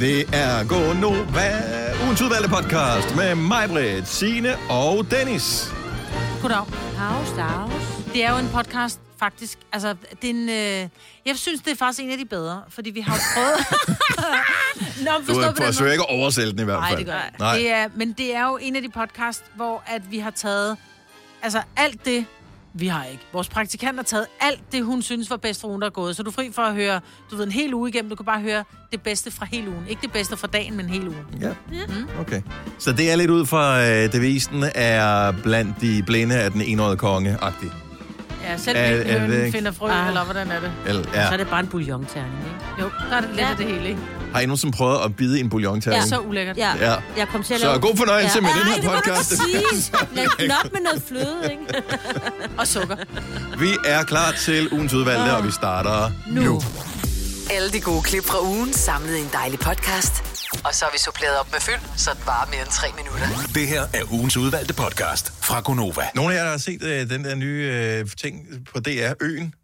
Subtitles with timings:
[0.00, 1.48] Det er Gå Nova,
[2.04, 5.68] ugens udvalgte podcast med mig, Britt, Signe og Dennis.
[6.42, 6.56] Goddag.
[6.98, 7.74] Dags, dags.
[8.12, 9.58] Det er jo en podcast, faktisk.
[9.72, 10.88] Altså, det er en, øh,
[11.26, 13.58] jeg synes, det er faktisk en af de bedre, fordi vi har jo prøvet...
[15.04, 16.98] Nå, Du er, forsøger ikke at oversælge den i hvert Nej, fald.
[16.98, 17.30] det gør jeg.
[17.38, 17.56] Nej.
[17.56, 20.76] Det er, men det er jo en af de podcast, hvor at vi har taget...
[21.42, 22.26] Altså, alt det...
[22.78, 23.22] Vi har ikke.
[23.32, 26.16] Vores praktikant har taget alt det, hun synes var bedst for ugen, der er gået.
[26.16, 27.00] Så du er fri for at høre,
[27.30, 28.08] du ved, en hel uge igennem.
[28.10, 29.86] Du kan bare høre det bedste fra hele ugen.
[29.88, 31.24] Ikke det bedste fra dagen, men hele ugen.
[31.40, 31.50] Ja,
[32.20, 32.42] okay.
[32.78, 36.96] Så det er lidt ud fra øh, devisen er blandt de blinde af den enårede
[36.96, 37.70] konge-agtig.
[38.44, 40.08] Ja, selv Er- er, er det finder frø, Ah.
[40.08, 40.72] eller hvordan er det?
[40.86, 41.26] Eller, Ja.
[41.26, 42.82] Så er det bare en bouillon-terning, ikke?
[42.82, 43.50] Jo, der er det lidt Ja.
[43.50, 44.00] af det hele, ikke?
[44.32, 46.56] Har I nogensinde prøvet at bide i en bouillon Det er så ulækkert.
[46.56, 46.72] Ja.
[46.80, 46.94] Ja.
[47.16, 47.80] Jeg kom til at Så lave...
[47.80, 49.28] god fornøjelse med den her det må podcast.
[49.28, 49.62] sige.
[50.16, 51.82] Lad- Nok med noget fløde, ikke?
[52.58, 52.96] Og sukker.
[53.58, 56.42] Vi er klar til ugens udvalgte, og vi starter nu.
[56.42, 56.62] nu.
[57.50, 60.12] Alle de gode klip fra ugen samlet i en dejlig podcast.
[60.64, 63.26] Og så har vi suppleret op med fyld, så det varer mere end tre minutter.
[63.54, 66.02] Det her er ugens udvalgte podcast fra Gonova.
[66.14, 69.54] Nogle af jer, der har set øh, den der nye øh, ting på DR, Øen.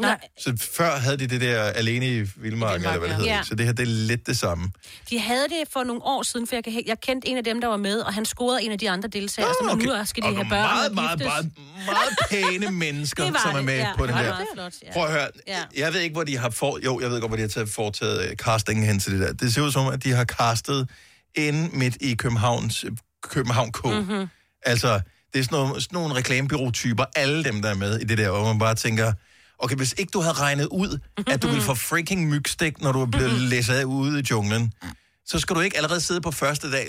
[0.00, 0.18] Nej.
[0.38, 3.34] Så før havde de det der alene i Vildmarken, eller hvad det hedder.
[3.34, 3.42] Ja.
[3.42, 4.70] Så det her, det er lidt det samme.
[5.10, 7.60] De havde det for nogle år siden, for jeg, kan, jeg kendte en af dem,
[7.60, 9.86] der var med, og han scorede en af de andre deltagere, så okay.
[9.86, 11.50] nu skal de Og have børn meget, meget, meget,
[11.86, 13.96] meget pæne mennesker, Det som er det, med ja.
[13.96, 14.28] på Det var der.
[14.28, 14.92] meget flot, ja.
[14.92, 15.28] Prøv at høre.
[15.46, 15.62] Ja.
[15.76, 16.78] Jeg ved ikke, hvor de har for...
[16.84, 19.32] Jo, jeg ved godt, hvor de har taget, foretaget uh, castingen hen til det der.
[19.32, 20.88] Det ser ud som, at de har castet
[21.34, 22.90] inde midt i Københavns, øh,
[23.22, 23.84] København K.
[23.84, 23.94] Mhm.
[23.94, 24.26] Mm-hmm.
[24.62, 25.00] Altså,
[25.32, 28.30] det er sådan nogle, sådan nogle reklamebureautyper, alle dem, der er med i det der,
[28.30, 29.12] hvor man bare tænker,
[29.62, 33.02] okay, hvis ikke du havde regnet ud, at du ville få freaking mygstik, når du
[33.02, 34.72] er blevet læsset af ude i junglen,
[35.26, 36.88] så skal du ikke allerede sidde på første dag.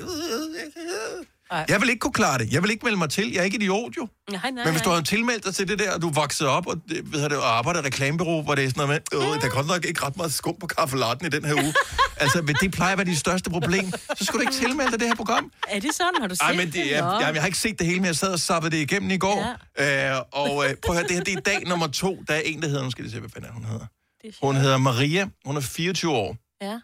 [1.51, 1.65] Ej.
[1.69, 2.53] Jeg vil ikke kunne klare det.
[2.53, 3.31] Jeg vil ikke melde mig til.
[3.31, 4.07] Jeg er ikke idiot, jo.
[4.31, 4.95] Nej, nej, Men hvis du nej.
[4.95, 7.81] har tilmeldt dig til det der, og du vokset op og, ved det, og arbejder
[7.81, 10.17] i reklamebureau, hvor det er sådan noget med, øh, der er godt nok ikke ret
[10.17, 11.73] meget skum på kaffelatten i den her uge.
[12.23, 13.91] altså, det plejer at være dit største problem.
[14.17, 15.51] Så skulle du ikke tilmelde dig det her program.
[15.67, 16.13] Er det sådan?
[16.21, 17.11] Har du set Ej, men det, jeg, Nå.
[17.11, 19.17] jeg, jeg har ikke set det hele, men jeg sad og sappede det igennem i
[19.17, 19.55] går.
[19.77, 20.15] Ja.
[20.15, 22.23] Øh, og øh, prøv at høre, det her det er dag nummer to.
[22.27, 23.85] Der er en, der hedder, nu skal jeg se, hvad fanden hun hedder.
[24.21, 26.79] Det er Hun hedder Maria, hun er 24 år, Ja.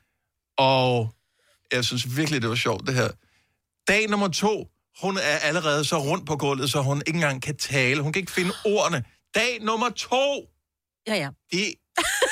[0.57, 1.13] og
[1.71, 3.07] jeg synes virkelig, det var sjovt, det her.
[3.87, 4.67] Dag nummer to,
[5.01, 8.01] hun er allerede så rundt på gulvet, så hun ikke engang kan tale.
[8.01, 9.03] Hun kan ikke finde ordene.
[9.35, 10.45] Dag nummer to,
[11.07, 11.29] Ja, ja.
[11.51, 11.73] det,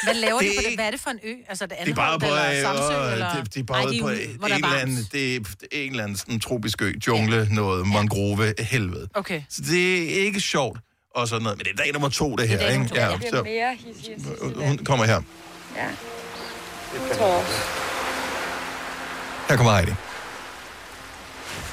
[0.04, 0.66] Hvad laver Det de er på det?
[0.70, 1.34] ikke- Hvad er det for en ø?
[1.50, 3.36] Altså, det det er bare på, eller øh, Samsø, øh, eller...
[3.44, 5.40] det, det er bare Ej, de er på en er eller anden, det er
[5.72, 9.08] en eller anden sådan tropisk ø, jungle, noget mangrove, helvede.
[9.14, 9.42] Okay.
[9.50, 10.80] Så det er ikke sjovt
[11.16, 12.78] og sådan noget, men det er dag nummer to, det her, dag ikke?
[12.78, 13.10] nummer to, ja.
[13.10, 13.44] Jeg bliver så,
[14.56, 15.22] mere hun kommer her.
[15.76, 15.88] Ja.
[19.50, 19.92] Her kommer Heidi.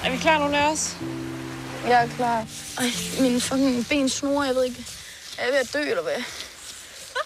[0.04, 0.96] Er vi klar, nogle af os?
[1.88, 2.46] Jeg er klar.
[2.78, 2.84] Ej,
[3.20, 4.84] mine fucking ben snor, jeg ved ikke.
[5.38, 6.22] Er jeg ved at dø, eller hvad?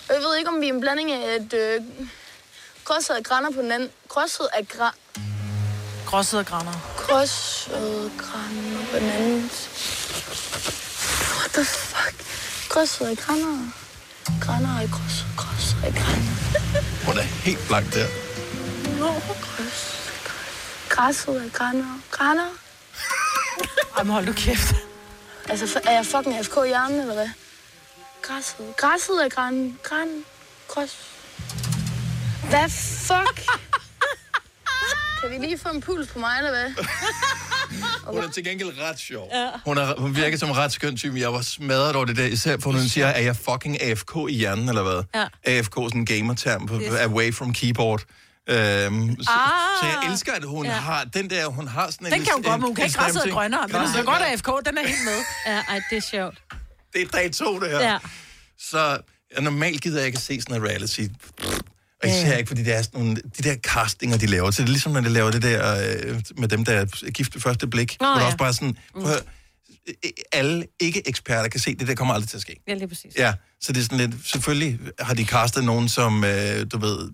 [0.09, 1.83] Og jeg ved ikke, om vi er en blanding af et øh,
[2.85, 3.91] krosset af grænder på den anden.
[4.09, 4.95] Krosset af gra...
[6.07, 6.73] Gråsede grænder.
[6.97, 9.51] Krosset grænder på den anden.
[11.39, 12.25] What the fuck?
[12.69, 13.73] Krosset af grænder.
[14.41, 16.35] Grænder og krosset, krosset af grænder.
[17.07, 18.07] Hun er helt blank der.
[18.99, 19.99] Nå, krosset.
[20.89, 22.01] Græsset af grænder.
[22.11, 22.49] Grænder?
[23.99, 24.75] Jamen, hold du kæft.
[25.49, 27.29] Altså, er jeg fucking AFK i hjernen, eller hvad?
[28.29, 28.77] Græsset.
[28.77, 29.79] Græsset er græn.
[29.83, 30.09] Græn.
[30.69, 30.97] Græs.
[32.49, 32.69] Hvad
[33.07, 33.47] fuck?
[35.23, 36.85] Kan vi lige få en puls på mig, eller hvad?
[38.07, 39.29] Hun er til gengæld ret sjov.
[39.33, 39.49] Ja.
[39.65, 41.19] Hun, er, hun virker som en ret skøn type.
[41.21, 44.33] Jeg var smadret over det der, især for hun siger, er jeg fucking AFK i
[44.35, 45.03] hjernen, eller hvad?
[45.15, 45.27] Ja.
[45.45, 48.01] AFK, sådan en gamerterm, på, away from keyboard.
[48.01, 48.07] Øhm,
[49.23, 49.51] så, Ah.
[49.81, 50.73] så jeg elsker, at hun ja.
[50.73, 52.13] Har den der, hun har sådan en...
[52.13, 53.69] Den kan hun godt, men hun kan en ikke græsset grønnere.
[53.69, 54.23] Men hun kan godt.
[54.23, 55.19] AFK, den er helt med.
[55.47, 56.39] Ja, ej, det er sjovt.
[56.93, 57.81] Det er dag to, det her.
[57.81, 57.99] Ja.
[58.59, 58.99] Så
[59.37, 61.01] ja, normalt gider jeg ikke at se sådan noget reality.
[62.03, 64.51] Og især ikke, fordi det er sådan nogle, de der castinger, de laver.
[64.51, 67.35] Så det er ligesom, når de laver det der øh, med dem, der er gift
[67.35, 67.97] ved første blik.
[68.01, 68.25] Nå, hvor ja.
[68.25, 69.21] også bare sådan, prøv at høre,
[69.89, 72.63] øh, alle ikke-eksperter kan se, det der kommer aldrig til at ske.
[72.69, 73.15] Ja, lige præcis.
[73.17, 77.11] Ja, så det er sådan lidt, selvfølgelig har de castet nogen, som, øh, du ved,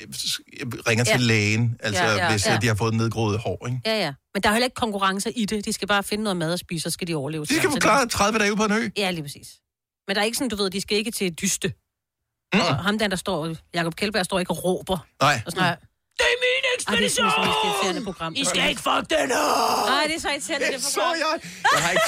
[0.00, 1.26] øh, ringer til Ja.
[1.26, 2.54] lægen, altså Ja, ja, hvis ja.
[2.54, 3.80] øh, de har fået nedgroet hår, ikke?
[3.86, 4.12] Ja, ja.
[4.34, 5.64] Men der er heller ikke konkurrence i det.
[5.64, 7.44] De skal bare finde noget mad at spise, så skal de overleve.
[7.44, 8.88] De skal klare 30 dage på en ø.
[8.96, 9.48] Ja, lige præcis.
[10.08, 11.72] Men der er ikke sådan, du ved, de skal ikke til dyste.
[12.54, 12.60] Mm.
[12.60, 15.06] Og ham der, der står, Jacob Kjeldberg, står ikke og råber.
[15.22, 15.76] Nej, Og sådan, Nej.
[16.18, 17.26] det er min ekspedition!
[17.26, 18.32] Ej, det er program.
[18.36, 19.88] I skal ikke fuck den op!
[19.88, 21.16] Nej, det er så irriterende, det det så program.
[21.16, 21.50] jeg.
[21.72, 22.02] Jeg har ikke,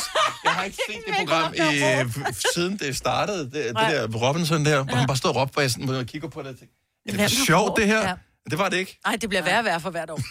[0.44, 4.82] jeg har ikke set det program i, siden det startede, det, det der Robinson der,
[4.85, 6.59] hvor han bare stod og råbte, hvor jeg, sådan, hvor jeg kigger på det og
[6.59, 6.75] tænker,
[7.14, 8.08] er det for sjovt det her?
[8.08, 8.14] Ja.
[8.50, 8.98] Det var det ikke.
[9.06, 10.20] Nej, det bliver værre og værre for hvert år.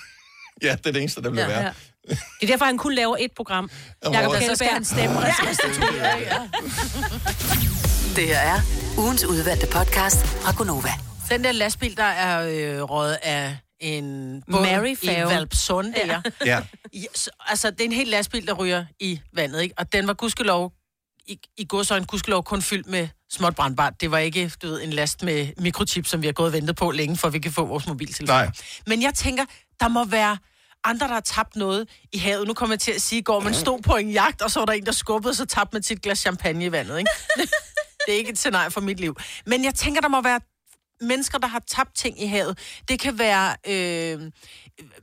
[0.61, 1.61] Ja, det er det eneste, der blev Ja, værre.
[1.63, 1.71] Ja.
[2.09, 3.69] Det er derfor, han kun laver et program.
[4.05, 4.43] Jacob Robert.
[4.43, 6.17] Så skal han stemme restituere.
[6.17, 6.39] Ja.
[8.15, 8.59] Det her er
[8.97, 10.89] ugens udvalgte podcast fra Gonova.
[11.29, 15.07] Den der lastbil, der er øh, røget af en båd i.
[15.07, 15.93] Valpsund.
[15.95, 16.21] Ja.
[16.45, 16.61] Ja.
[16.93, 19.75] Ja, så, altså, det er en hel lastbil, der ryger i vandet, ikke?
[19.77, 20.73] Og den var gudskelov,
[21.27, 24.01] i, i godsøjne gudskelov kun fyldt med småt brandbart.
[24.01, 26.75] Det var ikke, du ved, en last med mikrochip, som vi har gået og ventet
[26.75, 28.43] på længe, for at vi kan få vores mobiltelefoner.
[28.43, 28.51] Nej.
[28.87, 29.45] Men jeg tænker,
[29.79, 30.37] der må være
[30.83, 32.47] andre, der har tabt noget i havet.
[32.47, 34.65] Nu kommer jeg til at sige, går man stod på en jagt, og så var
[34.65, 37.11] der en, der skubbede, så tabte man sit glas champagne i vandet, ikke?
[38.05, 39.15] det er ikke et scenarie for mit liv.
[39.45, 40.39] Men jeg tænker, der må være
[41.01, 42.57] mennesker, der har tabt ting i havet.
[42.89, 43.55] Det kan være...
[43.67, 44.31] Øh,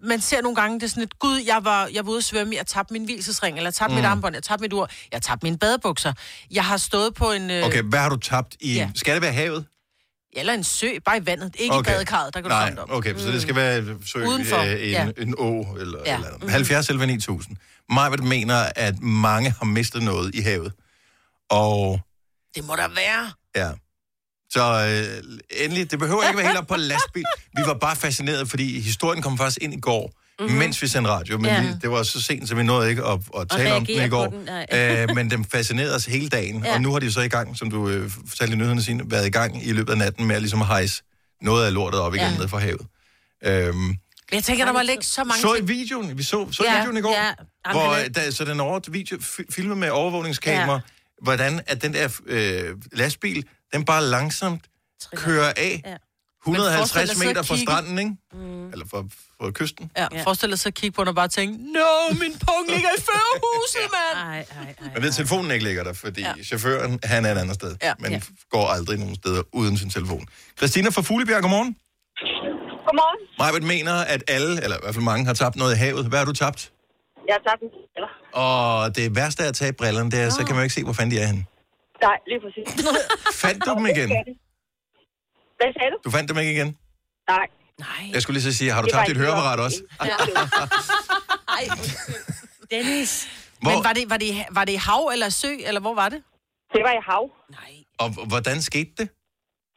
[0.02, 2.24] man ser nogle gange, det er sådan et, gud, jeg var, jeg var ude at
[2.24, 3.96] svømme, jeg tabte min hvilesesring, eller jeg tabte mm.
[3.96, 6.12] mit armbånd, jeg tabte mit ur, jeg tabte mine badebukser.
[6.50, 7.50] Jeg har stået på en...
[7.50, 8.74] Øh, Okay, hvad har du tabt i...
[8.74, 8.90] Ja.
[8.94, 9.66] Skal det være havet?
[10.32, 11.56] Eller en sø, bare i vandet.
[11.58, 11.90] Ikke Okay.
[11.90, 12.90] i badekarret, der kan du Nej, komme op.
[12.98, 15.08] okay, så det skal være sø, Udenfor, øh, en, ja.
[15.18, 16.14] en å eller, Ja.
[16.14, 16.50] eller andet.
[16.50, 17.56] 70 eller 9000.
[17.90, 20.72] Majbert mener, at mange har mistet noget i havet.
[21.50, 22.00] Og
[22.54, 23.32] Det må der være.
[23.56, 23.70] ja,
[24.50, 27.24] så øh, endelig, det behøver ikke være helt op på lastbil.
[27.56, 30.56] Vi var bare fascineret, fordi historien kom først ind i går, mm-hmm.
[30.58, 31.36] mens vi sendte radio.
[31.38, 31.60] Men Ja.
[31.62, 34.08] vi, det var så sent, så vi nåede ikke at, at tale om den i
[34.08, 34.26] går.
[34.26, 34.48] den,
[35.08, 36.64] øh, men den fascinerede os hele dagen.
[36.64, 36.74] Ja.
[36.74, 39.26] Og nu har de så i gang, som du øh, fortalte i nyhederne sine, været
[39.26, 41.02] i gang i løbet af natten med at ligesom hejse
[41.42, 42.38] noget af lortet op igen Ja.
[42.38, 42.86] ned fra havet.
[43.44, 43.94] Øhm,
[44.32, 46.96] jeg tænker, der må ligge så mange så i videoen, vi så, så Ja, videoen
[46.96, 47.24] i går, ja.
[47.24, 50.80] Jamen, hvor er- der, så den over video, fi- filmet med overvågningskamera, ja.
[51.22, 54.64] hvordan at den der øh, lastbil, den bare langsomt
[55.14, 55.96] kører af Ja.
[56.46, 57.70] 150 forestil dig meter fra kigge.
[57.72, 58.10] stranden, ikke?
[58.32, 58.68] Mm.
[58.72, 58.98] Eller fra,
[59.40, 59.90] fra kysten.
[59.96, 60.22] Ja, Ja.
[60.22, 61.90] forestil dig så at kigge på den og bare tænke, no,
[62.20, 64.16] min pung ligger i førerhuset, mand!
[64.28, 64.90] Ej, ej, ej.
[64.94, 66.32] Man ved, at telefonen ikke ligger der, fordi ja.
[66.44, 67.76] Chaufføren, han er et andet sted.
[67.82, 67.92] Ja.
[67.98, 68.20] Men Ja.
[68.50, 70.26] går aldrig nogen steder uden sin telefon.
[70.58, 71.76] Christina fra Fuglebjerg, godmorgen.
[72.86, 73.20] Godmorgen.
[73.38, 76.06] Majbert mener, at alle, eller i hvert fald mange, har tabt noget i havet.
[76.06, 76.72] Hvad har du tabt?
[77.28, 78.08] Jeg har tabt en eller?
[78.32, 80.84] Og det værste af at tage brillerne, det er, så kan man jo ikke se,
[80.84, 81.44] hvor fanden de er henne.
[82.02, 82.66] Nej, lige præcis.
[83.42, 84.08] Fandt du dem igen?
[85.58, 85.98] Hvad sagde du?
[86.04, 86.78] Du fandt dem ikke igen?
[87.28, 87.46] Nej.
[87.78, 88.02] Nej.
[88.14, 89.78] Jeg skulle lige så sige, har du Det tabt dit høreapparat også?
[91.56, 91.64] Ej,
[92.70, 93.12] Dennis.
[93.62, 96.08] Hvor, Men var det, var, det, var det i hav eller sø, eller hvor var
[96.14, 96.20] det?
[96.74, 97.22] Det var i hav.
[97.58, 97.72] Nej.
[98.02, 99.06] og hvordan skete det?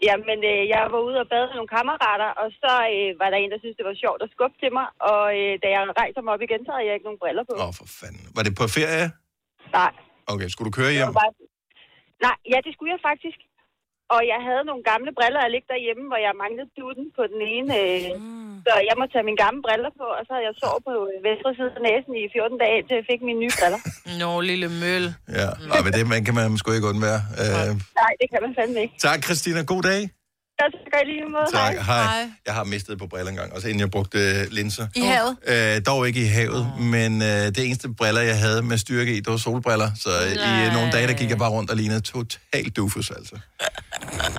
[0.08, 3.38] Jamen, øh, jeg var ude og bade med nogle kammerater, og så øh, var der
[3.44, 4.88] en, der syntes, det var sjovt at skubbe til mig.
[5.12, 7.54] Og øh, da jeg rejser mig op igen, så havde jeg ikke nogen briller på.
[7.64, 8.26] Åh, oh, for fanden.
[8.36, 9.08] Var det på ferie?
[9.80, 9.92] Nej.
[10.34, 11.10] Okay, skulle du køre Det hjem?
[11.12, 11.32] var bare...
[12.26, 13.40] Nej, ja, det skulle jeg faktisk.
[14.16, 17.42] Og jeg havde nogle gamle briller, der ligger derhjemme, hvor jeg manglede duden på den
[17.56, 17.72] ene.
[17.84, 18.56] Øh, mm.
[18.68, 21.18] Så jeg måtte tage mine gamle briller på, og så havde jeg sovet på øh,
[21.28, 23.82] venstre side af næsen i 14 dage, til jeg fik mine nye briller.
[24.22, 25.06] Nå, lille møl.
[25.40, 27.22] Ja, og men det man kan man sgu ikke undvære.
[27.44, 27.72] Uh,
[28.02, 28.96] Nej, det kan man fandme ikke.
[29.08, 29.60] tak, Christina.
[29.74, 30.02] God dag.
[30.60, 31.46] Så skal jeg lige måde.
[31.52, 31.74] Tak.
[31.86, 32.04] Hej.
[32.04, 32.30] Hej.
[32.46, 34.88] Jeg har mistet et par briller engang, også inden jeg brugte øh, linser.
[34.96, 35.38] I havet?
[35.78, 39.20] Øh, dog ikke i havet, men øh, det eneste briller, jeg havde med styrke i,
[39.20, 39.92] det var solbriller.
[39.96, 43.12] Så øh, i øh, nogle dage, der gik jeg bare rundt og lignede totalt dufus,
[43.12, 43.36] altså.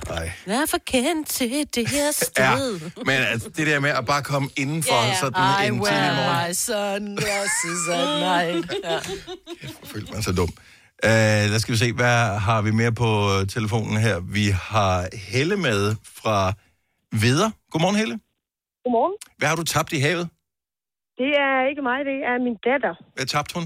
[0.09, 0.31] Nej.
[0.45, 2.79] Vær for kendt til det her Ja, sted.
[3.05, 5.15] men altså, det der med at bare komme indenfor Ja, ja.
[5.19, 8.73] sådan I en tidlig wear morgen, my sunglasses at night.
[8.83, 8.99] Ja.
[9.85, 10.49] følte man sig dum.
[11.09, 13.09] Uh, lad os skal vi se, hvad har vi mere på
[13.55, 14.15] telefonen her?
[14.37, 14.95] Vi har
[15.31, 15.81] Helle med
[16.19, 16.37] fra
[17.23, 17.49] Veder.
[17.71, 18.15] Godmorgen, Helle.
[18.83, 19.15] Godmorgen.
[19.39, 20.25] Hvad har du tabt i havet?
[21.21, 22.93] Det er ikke mig, det er min datter.
[23.15, 23.65] Hvad tabte hun?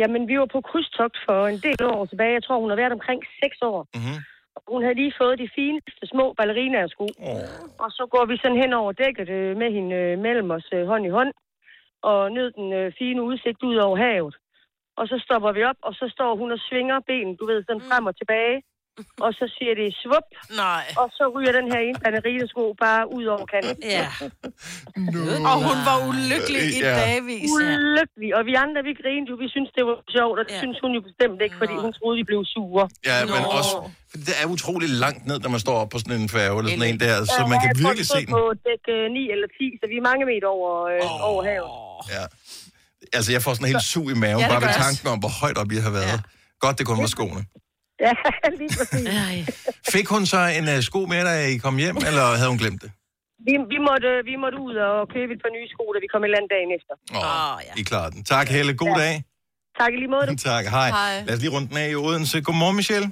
[0.00, 2.36] Jamen, vi var på krydstogt for en del år tilbage.
[2.38, 3.80] Jeg tror, hun har været omkring 6 år.
[3.94, 4.18] Mm-hmm.
[4.56, 7.04] Og Hun havde lige fået de fineste små ballerinasko.
[7.30, 7.82] Oh.
[7.84, 11.04] Og så går vi sådan hen over dækket øh, med hende øh, mellem os hånd
[11.06, 11.32] i hånd.
[12.10, 14.34] Og nød den fine udsigt ud over havet.
[15.00, 17.82] Og så stopper vi op, og så står hun og svinger benen, du ved, sådan
[17.90, 18.56] frem og tilbage.
[19.26, 20.26] Og så siger det svup,
[20.64, 20.84] Nej.
[21.02, 23.82] og så ryger den her ene ballerinasko bare ud over kanten.
[23.98, 24.06] Ja.
[25.50, 26.94] Og hun var ulykkelig i Ja.
[27.04, 27.48] dagvis.
[27.56, 28.30] Ulykkelig.
[28.38, 29.34] Og vi andre, vi grinede jo.
[29.44, 30.60] Vi synes det var sjovt, og det Ja.
[30.64, 32.84] synes hun jo bestemt ikke, fordi hun troede, de blev sure.
[33.10, 33.50] Ja, men Nå.
[33.58, 33.74] også,
[34.10, 36.70] for det er utrolig langt ned, når man står op på sådan en færge eller
[36.76, 38.32] sådan en der, så Ja, man kan virkelig vi se den.
[38.36, 41.72] på dæk øh, 9 eller 10, så vi er mange meter over, øh, over havet.
[42.14, 42.24] Ja.
[43.16, 45.18] Altså, jeg får sådan en helt sug i maven, Ja, det bare ved tanken om,
[45.18, 46.20] hvor højt op jeg har været.
[46.64, 47.42] Godt, det kun var skoene.
[48.06, 48.12] Ja,
[48.60, 49.08] lige præcis.
[49.94, 52.82] Fik hun så en uh, sko med, da I kom hjem, eller havde hun glemt
[52.82, 52.90] det?
[53.46, 56.22] Vi, vi, måtte, vi måtte ud og købe et par nye sko, da vi kom
[56.28, 56.94] i land dagen efter.
[57.16, 57.72] Åh, oh, Åh, ja.
[57.80, 58.24] I klarer den.
[58.24, 58.72] Tak, Helle.
[58.84, 59.14] God dag.
[59.80, 60.36] Tak i lige måde.
[60.50, 60.88] tak, hej.
[60.90, 61.24] Hej.
[61.26, 62.40] Lad os lige rundt den af i Odense.
[62.40, 63.08] Godmorgen, Michelle.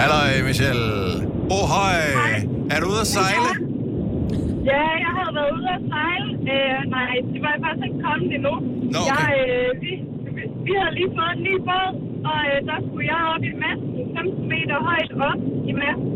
[0.00, 0.86] Hallo, Michelle.
[1.56, 2.00] Oh, hej.
[2.70, 3.50] Er du ude at sejle?
[3.60, 3.65] Ja,
[4.74, 6.30] jeg havde været ude at sejle.
[6.54, 8.54] Øh, nej, det var jeg faktisk ikke kommet endnu.
[8.94, 9.10] Nå, okay.
[9.10, 9.90] jeg, øh, vi,
[10.36, 11.90] vi, vi havde lige fået en ny båd,
[12.30, 16.12] og øh, der skulle jeg op i masten, 15 meter højt op i masten.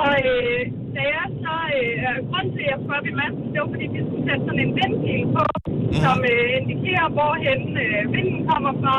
[0.00, 0.60] Og øh,
[0.96, 3.86] da jeg så, øh, grunden til, at jeg skulle op i masten, det var fordi,
[3.96, 5.92] vi skulle sætte sådan en vindpil på, mm.
[6.04, 8.96] som øh, indikerer, hvorhen øh, vinden kommer fra.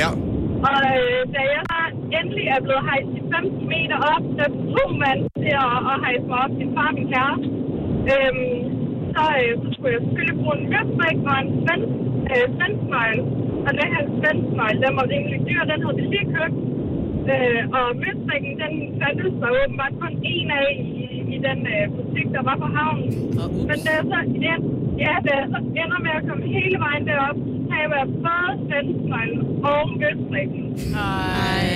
[0.00, 0.10] Ja.
[0.68, 1.80] Og øh, da jeg så
[2.18, 6.24] endelig er blevet hejst de 15 meter op, der tog man til at, at hejse
[6.30, 6.52] mig op.
[6.60, 7.61] Min far og min kæreste.
[8.10, 8.62] Øhm,
[9.14, 11.92] så, øh, så skulle jeg selvfølgelig bruge en møbrik og en svensk,
[12.32, 13.22] øh, svensk smile.
[13.66, 16.58] Og den her svensk smile, den var rimelig dyr, den havde vi lige købt.
[17.32, 20.66] Øh, og møbrikken, den fandtes der åbenbart kun en af
[21.02, 21.04] i,
[21.34, 23.08] i den øh, butik, der var på havnen.
[23.68, 24.54] Men da jeg så, ja,
[25.04, 27.38] ja, da jeg så ender med at komme hele vejen derop,
[27.72, 28.52] har jeg været både
[29.04, 29.36] smile
[29.72, 30.62] og møbrikken.
[30.94, 31.66] Ej,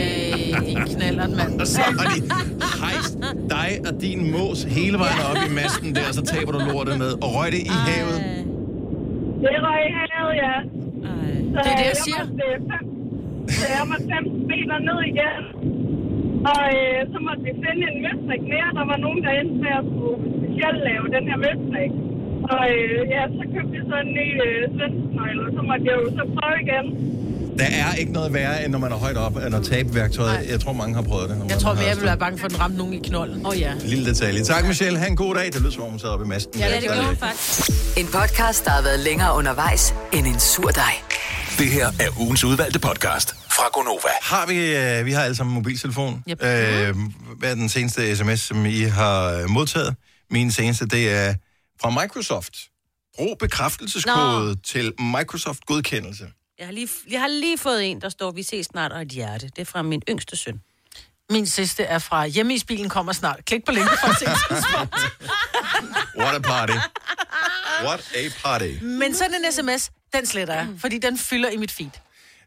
[0.69, 1.53] din knallert, mand.
[1.63, 2.19] Og så har de
[2.83, 3.15] hejst
[3.55, 6.97] dig og din mås hele vejen op i masten der, og så taber du lortet
[7.03, 8.19] med og røg det i havet.
[9.43, 10.55] Det røg i havet, ja.
[11.53, 12.23] Så Det er det, jeg jeg siger.
[12.29, 12.85] Måtte, øh, fem,
[13.59, 15.43] så jeg måtte 15 meter ned igen.
[16.53, 18.69] Og øh, så måtte vi finde en møstrik mere.
[18.79, 21.93] Der var nogen, der endte med at skulle specielt lave den her møstrik.
[22.55, 24.63] Og øh, ja, så købte vi så en ny øh,
[25.17, 26.87] svensknøgle, og så måtte jeg jo så prøve igen.
[27.59, 30.51] Der er ikke noget værre, end når man er højt op, end at tabe værktøjet.
[30.51, 31.51] Jeg tror, mange har prøvet det.
[31.51, 33.47] Jeg tror mere, jeg vil være bange for, at den ramte nogen i knolden.
[33.47, 33.73] Åh oh, ja.
[33.85, 34.45] Lille detalje.
[34.45, 34.99] Tak, Michelle.
[34.99, 35.47] Ha' en god dag.
[35.53, 36.61] Det lyder som om, hun sidder oppe i masten.
[36.61, 37.71] Ja, det gjorde hun faktisk.
[37.99, 40.93] En podcast, der har været længere undervejs end en sur dej.
[41.59, 44.13] Det her er ugens udvalgte podcast fra Gonova.
[44.23, 46.23] Har vi, øh, vi har alle sammen mobiltelefon.
[46.31, 46.43] Yep.
[46.43, 46.95] Øh,
[47.39, 49.95] hvad er den seneste sms, som I har modtaget?
[50.31, 51.35] Min seneste, det er
[51.81, 52.55] fra Microsoft.
[53.17, 54.55] Brug bekræftelseskode Nå.
[54.55, 56.29] til Microsoft godkendelse.
[56.59, 59.09] Jeg har, lige, jeg har lige fået en, der står, vi ses snart, og et
[59.09, 59.47] hjerte.
[59.49, 60.61] Det er fra min yngste søn.
[61.31, 63.45] Min sidste er fra hjemme i bilen kommer snart.
[63.45, 64.95] Klik på linket for at se tidspunkt.
[66.21, 66.73] What a party.
[67.83, 68.83] What a party.
[68.83, 71.91] Men sådan en sms, den sletter jeg, fordi den fylder i mit feed.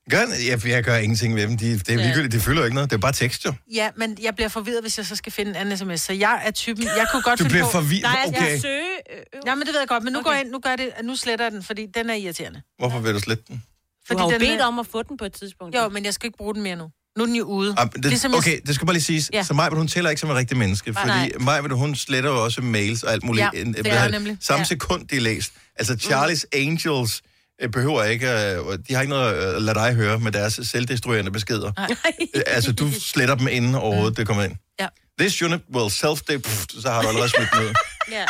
[0.10, 1.58] Gør, jeg, jeg gør ingenting med dem.
[1.58, 2.02] De, det er Ja.
[2.04, 2.32] ligegyldigt.
[2.34, 2.90] Det fylder jo ikke noget.
[2.90, 3.54] Det er bare tekst, jo.
[3.74, 6.02] Ja, men jeg bliver forvirret, hvis jeg så skal finde en anden sms.
[6.02, 7.72] Så jeg er typen, jeg kunne godt Du finde bliver på...
[7.72, 8.02] forvirret.
[8.02, 8.60] Nej, jeg skal Okay.
[8.60, 8.86] søge...
[9.18, 10.26] Øh, Ja, men det ved jeg godt, men nu Okay.
[10.26, 12.62] går jeg ind, nu, gør jeg det, nu sletter jeg den, fordi den er irriterende.
[12.80, 13.64] Hvorfor vil du slette den?
[14.12, 15.76] du har jo den bedt er- om at få den på et tidspunkt.
[15.76, 16.90] Jo, men jeg skal ikke bruge den mere nu.
[17.18, 17.76] Nu er den jo ude.
[17.78, 19.30] Ah, det, Ligesom jeg- okay, det skal bare lige siges.
[19.34, 19.44] Ja.
[19.44, 21.32] Så Maja, hun tæller ikke som en rigtig menneske, fordi Nej.
[21.40, 23.48] Maja, hun sletter jo også mails og alt muligt.
[23.54, 24.38] Ja, det er jeg nemlig.
[24.42, 24.64] Samme Ja.
[24.64, 25.52] sekund, de er læst.
[25.76, 27.29] Altså, Charlie's Angels øh,
[27.72, 31.72] behøver ikke, øh, de har ikke noget at lade dig høre med deres selvdestruerende beskeder.
[31.78, 31.96] Nej.
[32.36, 34.56] Øh, altså, du sletter dem inden overhovedet, det kommer ind.
[34.80, 34.88] Ja.
[35.20, 37.74] This unit will self pff, så har du allerede smidt ned.
[38.12, 38.26] Ja.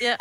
[0.00, 0.14] Ja.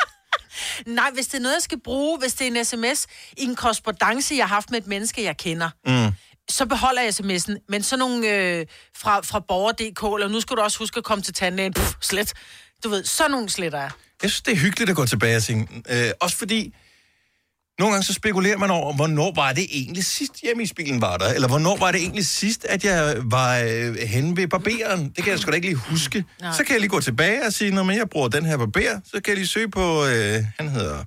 [0.85, 3.07] Nej, hvis det er noget, jeg skal bruge, hvis det er en sms
[3.37, 6.13] i en korrespondence, jeg har haft med et menneske, jeg kender, mm.
[6.49, 7.65] så beholder jeg sms'en.
[7.69, 8.65] Men sådan nogle øh,
[8.97, 12.33] fra, fra borger.dk, eller nu skal du også huske at komme til tandlægen, Pff, slet.
[12.83, 13.91] Du ved, sådan nogle sletter jeg.
[14.21, 16.75] Jeg synes, det er hyggeligt at gå tilbage og sige, øh, også fordi,
[17.79, 21.17] nogle gange så spekulerer man over, hvornår var det egentlig sidst hjemme i bilen var
[21.17, 21.25] der?
[21.33, 25.09] Eller hvornår var det egentlig sidst, at jeg var øh, henne ved barberen?
[25.09, 26.25] Det kan jeg sgu da ikke lige huske.
[26.41, 26.53] Nej.
[26.53, 28.99] Så kan jeg lige gå tilbage og sige, når men jeg bruger den her barber,
[29.05, 31.03] så kan jeg lige søge på, øh, han hedder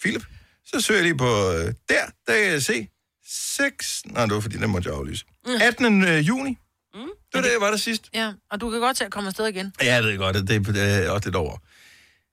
[0.00, 0.24] Philip.
[0.66, 2.88] Så søger jeg lige på, øh, der, der kan jeg se,
[3.28, 5.24] 6, nej, det var fordi, den måtte jeg aflyse.
[5.60, 6.04] 18.
[6.04, 6.50] Øh, juni.
[6.94, 7.00] Mm.
[7.00, 8.10] Det var det, jeg var der sidst.
[8.14, 9.72] Ja, og du kan godt til at komme afsted igen.
[9.82, 11.56] Ja, jeg ved godt, det, det er også lidt over.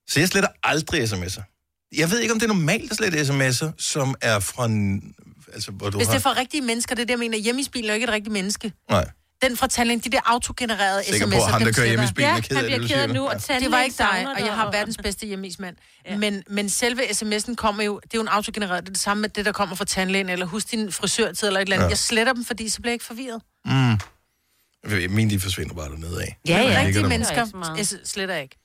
[0.09, 1.52] Så jeg sletter aldrig sms'er.
[1.97, 4.63] Jeg ved ikke, om det er normalt at slette sms'er, som er fra...
[5.53, 6.13] Altså, hvor du Hvis har...
[6.13, 7.37] det er for rigtige mennesker, det er det, jeg mener.
[7.37, 8.73] Hjemme i bilen er jo ikke et rigtigt menneske.
[8.89, 9.05] Nej,
[9.41, 12.13] Den fra tandlægen, de der autogenererede sikker sms'er, på, at ham, der kører hjemme i
[12.15, 13.07] bilen, Ja, er ked han af det, bliver du ked siger.
[13.07, 13.35] nu, Ja.
[13.35, 13.61] og jeg.
[13.61, 15.75] Det var ikke dig, og jeg har verdens bedste hjemmeismand.
[16.05, 16.17] Ja.
[16.17, 19.21] Men, men selve sms'en kommer jo, det er jo en autogenereret, det er det samme
[19.21, 21.83] med det, der kommer fra tandlægen, eller husk din frisørtid, eller et eller andet.
[21.83, 21.87] Ja.
[21.87, 21.89] Ja.
[21.89, 23.41] Jeg sletter dem, fordi så bliver jeg ikke forvirret.
[23.65, 23.97] Mm.
[25.15, 26.37] Mine, de forsvinder bare dernede af.
[26.47, 26.81] Ja, ja.
[26.85, 28.57] Rigtige mennesker jeg sletter jeg ikke.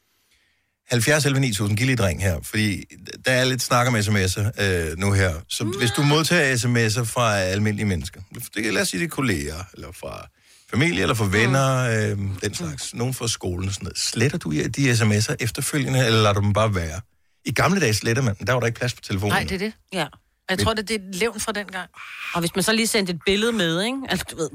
[0.90, 2.85] 70 11 9000, giv lige et ring her, fordi
[3.25, 5.35] der er lidt snak om sms'er øh, nu her.
[5.49, 5.71] Så Mm.
[5.78, 8.21] hvis du modtager sms'er fra almindelige mennesker,
[8.54, 10.28] det kan lad os sige, det er kolleger, eller fra
[10.71, 13.99] familie, eller fra venner, øh, den slags, nogen fra skolen og sådan noget.
[13.99, 17.00] Sletter du de sms'er efterfølgende, eller lader du dem bare være?
[17.45, 19.33] I gamle dage sletter man, men der var der ikke plads på telefonen.
[19.33, 19.73] Nej, det er det.
[19.92, 20.04] Ja.
[20.04, 21.90] Og jeg tror, det er et levn fra den gang.
[22.35, 23.99] Og hvis man så lige sendte et billede med, ikke?
[24.09, 24.49] Altså, du ved...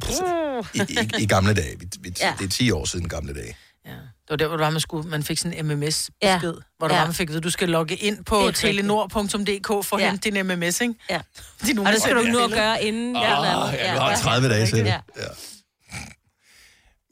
[0.74, 1.80] I, i, I gamle dage.
[1.80, 2.14] Vi, vi.
[2.22, 2.34] Ja.
[2.40, 3.58] Det er 10 år siden gamle dage.
[3.86, 3.92] Ja.
[4.24, 6.38] Det var der, hvor det var, man, skulle, man fik sådan en MMS-besked, Ja.
[6.78, 7.00] hvor der Ja.
[7.02, 10.10] var, man fik at du skal logge ind på Det telenor.dk for at Ja.
[10.10, 10.94] hente din MMS, ikke?
[11.10, 11.22] Ja.
[11.68, 13.16] De Og det skal du nu at gøre inden...
[13.16, 13.80] Ja, eller oh, andet.
[13.80, 14.86] ja, du har 30 dage til det.
[14.86, 15.00] Ja.
[15.18, 15.28] Ja.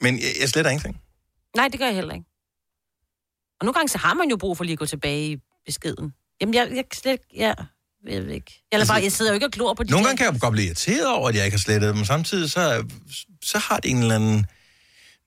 [0.02, 1.02] Men jeg, jeg sletter ingenting.
[1.56, 2.26] Nej, det gør jeg heller ikke.
[3.60, 6.14] Og nogle gange så har man jo brug for lige at gå tilbage i beskeden.
[6.42, 7.26] Jamen, jeg, jeg slet ikke...
[7.36, 7.54] Ja,
[8.10, 8.64] jeg ved ikke.
[8.72, 10.42] Eller bare, jeg sidder jo ikke og glor på de Nogle der- gange kan jeg
[10.42, 12.88] godt blive irriteret over, at jeg ikke har slettet dem, samtidig så,
[13.44, 14.46] så har det en eller anden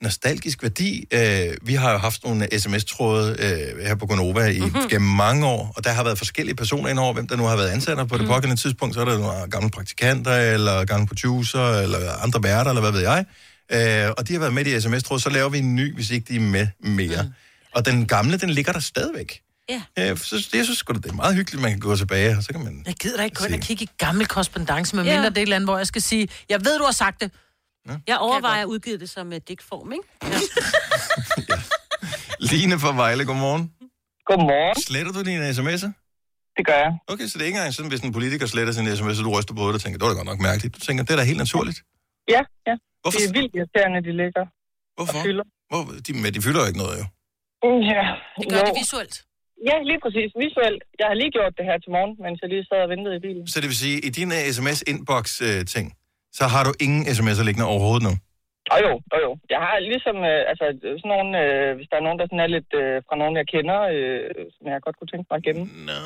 [0.02, 1.06] nostalgisk værdi.
[1.12, 4.88] Øh, vi har jo haft nogle sms-tråde øh, her på Gonova i, mm-hmm.
[4.90, 7.56] gennem mange år, og der har været forskellige personer ind over, hvem der nu har
[7.56, 8.94] været ansat på det pågældende tidspunkt.
[8.94, 13.00] Så er der nogle gamle praktikanter, eller gamle producer, eller andre værter, eller hvad ved
[13.00, 13.24] jeg.
[13.72, 16.26] Øh, og de har været med i sms-tråde, så laver vi en ny, hvis ikke
[16.28, 17.22] de er med mere.
[17.22, 17.28] Mm.
[17.74, 19.40] Og den gamle, den ligger der stadigvæk.
[19.68, 19.82] Ja.
[19.98, 22.42] Øh, så jeg synes sgu da, det er meget hyggeligt, man kan gå tilbage, og
[22.42, 22.82] så kan man...
[22.86, 23.58] Jeg gider da ikke og Se.
[23.58, 25.12] kigge i gammel korrespondence, med Ja.
[25.12, 27.20] mindre det er et eller andet, hvor jeg skal sige, jeg ved, du har sagt
[27.20, 27.30] det,
[28.06, 30.06] Jeg overvejer at udgive det som uh, digtform, ikke?
[30.32, 30.38] Ja.
[32.50, 33.64] Line fra Vejle, godmorgen.
[34.28, 34.76] Godmorgen.
[34.88, 35.90] Sletter du dine sms'er?
[36.56, 36.92] Det gør jeg.
[37.12, 39.32] Okay, så det er ikke engang sådan, hvis en politiker sletter sin sms, og du
[39.36, 40.70] ryster på det og tænker, det var da godt nok mærkeligt.
[40.76, 41.78] Du tænker, det er da helt naturligt.
[42.34, 42.74] Ja, ja.
[43.02, 43.18] Hvorfor?
[43.18, 44.44] Det er vildt irriterende, de ligger.
[44.96, 45.18] Hvorfor?
[45.18, 45.46] Og fylder.
[45.70, 47.06] Hvor, de, men de fylder jo ikke noget, jo.
[47.92, 48.04] Ja.
[48.38, 48.66] Det gør jo.
[48.68, 49.16] det visuelt.
[49.68, 50.28] Ja, lige præcis.
[50.44, 50.80] Visuelt.
[51.00, 53.22] Jeg har lige gjort det her til morgen, mens jeg lige sad og ventede i
[53.26, 53.42] bilen.
[53.52, 55.86] Så det vil sige, i din uh, sms-inbox-ting,
[56.38, 58.14] så har du ingen sms'er liggende overhovedet nu.
[58.74, 59.30] Og jo, og jo.
[59.54, 60.64] Jeg har ligesom, øh, altså
[61.00, 63.46] sådan nogle, øh, hvis der er nogen, der sådan er lidt øh, fra nogen, jeg
[63.54, 65.64] kender, øh, som jeg godt kunne tænke mig at gemme.
[65.90, 65.98] Nå,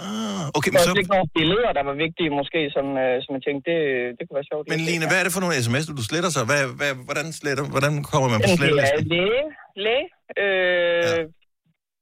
[0.58, 0.90] okay, Der men så...
[0.90, 3.80] også ikke nogle billeder, der var vigtige måske, som, øh, som jeg tænkte, det,
[4.16, 4.64] det kunne være sjovt.
[4.72, 6.40] Men Line, hvad er det for nogle sms'er, du sletter så?
[6.50, 9.08] Hvad, hvad, hvordan, sletter, hvordan kommer man på Jamen, det er slettelisten?
[9.14, 9.42] læge,
[9.84, 10.06] læge,
[10.42, 11.24] øh, ja.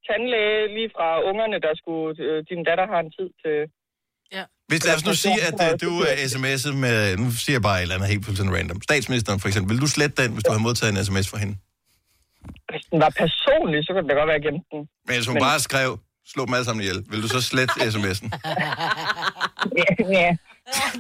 [0.07, 3.57] tandlæge, lige fra ungerne, der skulle, øh, din datter har en tid til...
[4.69, 7.77] Hvis lad os nu sige, at uh, du er sms'et med, nu siger jeg bare
[7.79, 8.83] et eller andet helt fuldstændig random.
[8.83, 11.55] Statsministeren for eksempel, vil du slette den, hvis du har modtaget en sms fra hende?
[12.71, 14.83] Hvis den var personlig, så kunne det godt være, gemte den.
[15.07, 15.91] Men hvis hun bare skrev,
[16.33, 18.29] slå dem alle sammen ihjel, vil du så slette sms'en?
[19.81, 20.31] Ja, ja.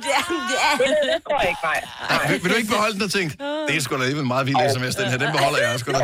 [0.03, 0.73] det, er, det, er.
[1.13, 1.81] Det, tror jeg ikke, nej.
[2.11, 3.33] Nej, vil, vil, du ikke beholde den og tænke,
[3.69, 5.93] det er sgu da alligevel en meget vild sms, den her, den beholder jeg sgu
[5.93, 5.99] da.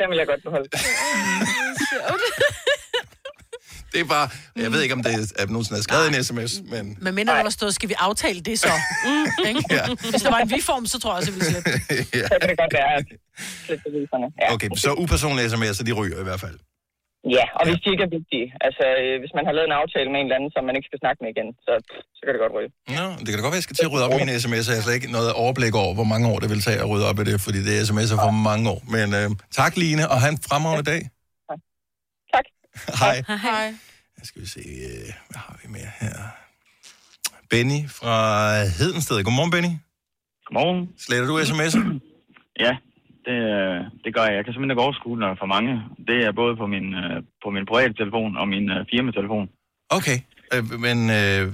[0.00, 0.68] Den vil jeg godt beholde.
[3.92, 4.26] Det er bare,
[4.64, 7.32] jeg ved ikke, om det er, at nogen har skrevet en sms, men Men mindre
[7.38, 8.72] der var stået, skal vi aftale det så?
[9.06, 9.62] Mm, ikke?
[9.78, 9.84] Ja.
[10.12, 11.64] Hvis der var en vi-form, så tror jeg også, at vi slet.
[12.32, 13.06] Så kan det godt være, at
[13.66, 14.26] slet beviserne.
[14.42, 14.46] Ja.
[14.54, 16.58] okay, så upersonlige sms'er, de ryger i hvert fald.
[17.36, 18.46] ja, og hvis de ikke er vigtige.
[18.66, 20.88] Altså, øh, hvis man har lavet en aftale med en eller anden, som man ikke
[20.90, 21.72] skal snakke med igen, så,
[22.16, 22.70] så kan det godt ryge.
[22.98, 24.70] Nå, det kan da godt være, jeg skal til at rydde op i mine sms'er.
[24.72, 27.06] Jeg har slet ikke noget overblik over, hvor mange år det vil tage at rydde
[27.10, 28.80] op i det, fordi det er sms'er for mange år.
[28.96, 29.28] Men øh,
[29.60, 31.00] tak, Line, og have en fremragende dag.
[33.00, 33.16] Hej.
[33.48, 33.66] Hej.
[34.18, 36.16] Jeg skal vi se, øh, hvad har vi mere her?
[37.50, 38.16] Benny fra
[38.78, 39.24] Hedensted.
[39.24, 39.72] Godmorgen, Benny.
[40.46, 40.88] Godmorgen.
[41.04, 41.84] Sletter du sms'er?
[42.66, 42.74] Ja,
[43.26, 44.34] det, øh, det gør jeg.
[44.38, 45.72] Jeg kan simpelthen ikke overskue, når der er for mange.
[46.08, 49.46] Det er både på min, øh, på min private telefon og min firmatelefon.
[49.98, 50.18] Okay,
[50.86, 51.44] men øh,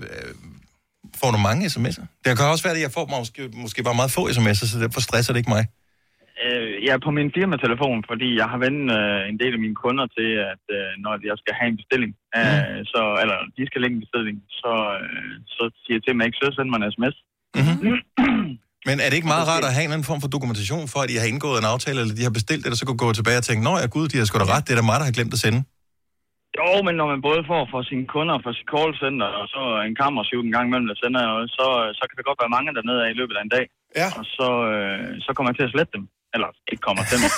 [1.21, 2.05] får du mange sms'er?
[2.25, 5.01] Det kan også være, at jeg får måske, måske bare meget få sms'er, så derfor
[5.01, 5.65] stresser det ikke mig.
[6.43, 9.79] Øh, jeg er på min firmatelefon, fordi jeg har vendt øh, en del af mine
[9.85, 13.81] kunder til, at øh, når jeg skal have en bestilling, øh, så, eller de skal
[13.81, 16.93] lægge en bestilling, så, øh, så siger jeg til jeg ikke søger sende mig en
[16.97, 17.17] sms.
[18.89, 21.09] Men er det ikke meget rart at have en anden form for dokumentation for, at
[21.11, 23.41] de har indgået en aftale, eller de har bestilt det, og så kunne gå tilbage
[23.43, 25.09] og tænke, nå ja, gud, de har sgu da ret, det er da mig, der
[25.09, 25.61] har glemt at sende.
[26.59, 29.97] Jo, men når man både får for sine kunder, for sit callcenter, og så en
[30.03, 31.23] kammershoot en gang imellem, der sender
[31.59, 31.67] så,
[31.99, 33.65] så kan der godt være mange dernede af i løbet af en dag.
[34.01, 34.09] Ja.
[34.19, 36.05] Og så, øh, så kommer jeg til at slette dem.
[36.35, 37.31] Eller ikke kommer til dem.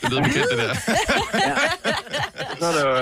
[0.00, 0.74] Det lyder bekendt, det der.
[2.60, 2.94] så er det jo...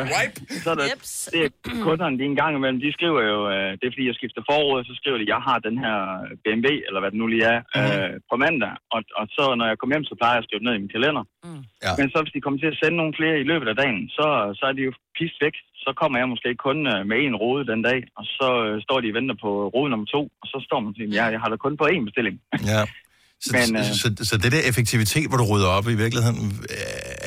[0.64, 0.86] Så er det,
[1.34, 1.50] det er
[1.86, 4.80] kunderne, de en gang imellem, de skriver jo, øh, det er fordi, jeg skifter forråd,
[4.88, 5.96] så skriver de, jeg har den her
[6.44, 8.72] BMW, eller hvad det nu lige er, øh, på mandag.
[8.94, 10.82] Og, og så, når jeg kommer hjem, så plejer jeg at skrive det ned i
[10.84, 11.24] min kalender.
[11.44, 11.62] Mm.
[11.84, 11.92] Ja.
[11.98, 14.26] Men så hvis de kommer til at sende nogle flere i løbet af dagen, så,
[14.58, 15.56] så er de jo pist væk.
[15.84, 18.98] Så kommer jeg måske kun øh, med en rode den dag, og så øh, står
[19.00, 21.40] de og venter på rode nummer to, og så står man og siger, ja, jeg
[21.42, 22.36] har da kun på én bestilling.
[22.72, 22.82] Ja.
[23.42, 26.66] Så, Men, øh, så, så, så det der effektivitet, hvor du rydder op i virkeligheden,
[26.70, 26.76] øh,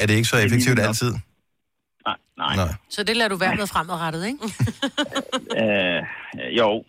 [0.01, 1.11] er det ikke så effektivt altid?
[2.07, 2.55] Nej, nej.
[2.55, 2.73] Nej.
[2.89, 4.37] Så det lader du være med fremadrettet, ikke?
[5.61, 6.01] Øh,
[6.57, 6.69] jo.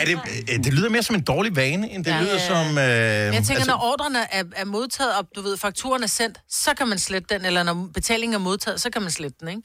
[0.00, 0.14] Er det,
[0.52, 2.16] øh, det lyder mere som en dårlig vane, end det Ja.
[2.16, 2.22] ja.
[2.22, 2.66] lyder som...
[2.78, 3.70] Øh, jeg tænker, altså...
[3.70, 7.34] når ordrene er, er modtaget, og du ved, fakturen er sendt, så kan man slette
[7.34, 9.62] den, eller når betalingen er modtaget, så kan man slette den, ikke?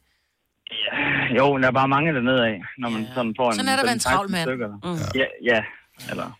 [1.37, 3.55] Jo, men der er bare mange dernede af, når man sådan får en...
[3.55, 4.49] Sådan er der en 16 travl mand.
[4.83, 4.99] Mm.
[5.15, 5.61] Ja, ja,
[6.09, 6.37] eller...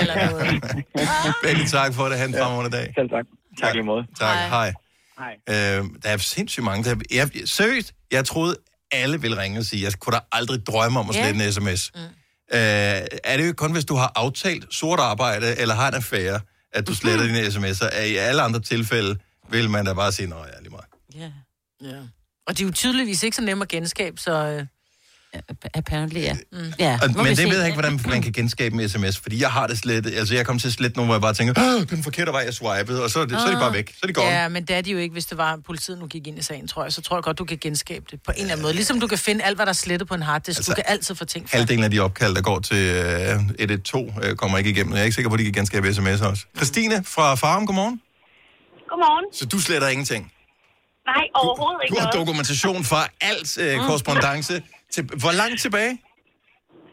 [0.00, 0.60] eller.
[1.42, 2.18] Benny, tak for det.
[2.18, 2.92] Ha' en fremragende dag.
[2.98, 3.24] Selv tak.
[3.60, 4.06] Tak lige måde.
[4.18, 4.72] Tak, hej.
[5.18, 5.36] Hej.
[5.48, 6.90] Øh, der er sindssygt mange.
[6.90, 8.56] Der, jeg, seriøst, jeg troede,
[8.92, 11.90] alle ville ringe og sige, jeg kunne da aldrig drømme om at slette en sms.
[11.94, 12.00] Mm.
[12.00, 12.58] Øh,
[13.24, 16.40] er det jo ikke kun, hvis du har aftalt sort arbejde, eller har en affære,
[16.72, 17.88] at du sletter dine sms'er.
[17.92, 19.18] Er I alle andre tilfælde
[19.50, 20.84] vil man da bare sige, nå ja, lige meget.
[21.14, 21.30] Ja.
[21.88, 22.00] ja.
[22.46, 24.66] Og de er jo tydeligvis ikke så nemme at genskabe, så...
[25.34, 25.40] Øh...
[25.74, 26.36] Apparently, ja.
[26.52, 26.58] Mm.
[26.78, 27.44] ja Og, men det se.
[27.44, 30.34] ved jeg ikke, hvordan man kan genskabe med sms, fordi jeg har det slet, altså
[30.34, 32.32] jeg kom til at slette nogle, hvor jeg bare tænker, Åh, det er den forkerte
[32.32, 34.12] vej, jeg swipede, og så er, det, så er de bare væk, så er de
[34.12, 34.28] gone.
[34.28, 36.42] Ja, men det er de jo ikke, hvis det var, politiet nu gik ind i
[36.42, 36.92] sagen, tror jeg.
[36.92, 38.74] Så tror jeg godt, du kan genskabe det på en eller anden måde.
[38.74, 40.58] Ligesom du kan finde alt, hvad der er slettet på en harddisk.
[40.58, 41.56] Altså, du kan altid få ting fra.
[41.58, 44.92] Halvdelen af de opkald, der går til øh, 112, øh, kommer ikke igennem.
[44.92, 46.44] Jeg er ikke sikker på, at de kan genskabe sms'er også.
[46.56, 48.00] Christine fra Farm, godmorgen.
[48.90, 49.24] Godmorgen.
[49.34, 50.32] Så du sletter ingenting?
[51.06, 52.20] Nej, overhovedet Du ikke har noget.
[52.20, 54.62] dokumentation for alt øh, korrespondence.
[54.94, 55.92] Til, hvor langt tilbage?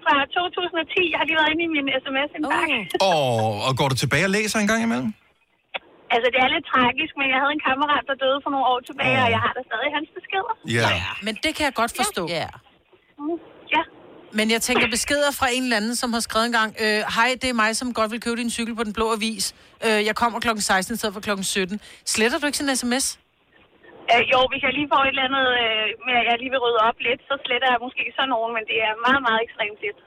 [0.03, 1.11] Fra 2010.
[1.11, 2.77] Jeg har lige været inde i min sms-indbakke.
[3.07, 3.07] Oh.
[3.09, 5.09] Og, og går du tilbage og læser en gang imellem?
[6.13, 8.79] Altså, det er lidt tragisk, men jeg havde en kammerat, der døde for nogle år
[8.89, 9.25] tilbage, Åh.
[9.25, 10.53] og jeg har da stadig hans beskeder.
[10.77, 10.89] Ja.
[11.25, 12.23] Men det kan jeg godt forstå.
[12.39, 12.47] Ja.
[13.19, 13.37] Mm.
[13.75, 13.83] Ja.
[14.37, 17.29] Men jeg tænker beskeder fra en eller anden, som har skrevet en gang, øh, hej,
[17.41, 19.45] det er mig, som godt vil købe din cykel på Den Blå Avis.
[19.85, 21.79] Øh, jeg kommer klokken 16 i stedet for klokken 17.
[22.05, 23.05] Sletter du ikke sådan en sms?
[24.11, 26.61] Øh, jo, hvis jeg lige får et eller andet øh, med, at jeg lige vil
[26.65, 29.77] rydde op lidt, så sletter jeg måske sådan nogen, men det er meget, meget ekstremt
[29.83, 29.97] tit.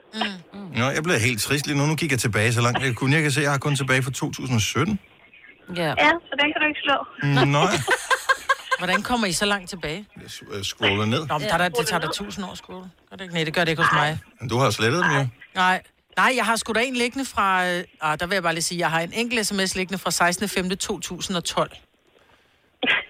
[0.79, 1.83] Nå, jeg blev helt trist lige nu.
[1.91, 3.11] Nu kigger jeg tilbage så langt jeg kunne.
[3.17, 4.99] Jeg kan se, at jeg har kun tilbage fra 2017.
[5.81, 5.89] Ja.
[6.05, 6.97] Ja, så den kan du ikke slå.
[7.55, 7.63] Nå,
[8.81, 10.01] Hvordan kommer I så langt tilbage?
[10.55, 11.27] jeg scroller ned.
[11.27, 12.89] Nå, men der, er der, det tager der tusind år at scrolle.
[13.09, 13.33] Gør det ikke?
[13.33, 14.19] Nej, det gør det ikke hos mig.
[14.39, 15.27] Men Du har slettet dem jo.
[15.55, 15.81] Nej.
[16.17, 17.67] Nej, jeg har sgu da en liggende fra...
[17.69, 20.09] Øh, ah, der vil jeg bare lige sige, jeg har en enkelt sms liggende fra
[21.69, 21.79] 16.5.2012.